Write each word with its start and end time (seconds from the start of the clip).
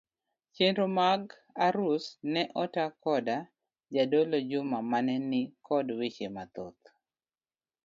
Chenro 0.55 0.85
mag 0.97 1.21
arus 1.65 2.03
ne 2.33 2.41
ota 2.63 2.85
koda 3.03 3.37
jadolo 3.95 4.37
Juma 4.49 4.79
mane 4.91 5.15
ni 5.29 5.41
kod 5.67 5.87
weche 5.99 6.27
mathoth. 6.35 6.83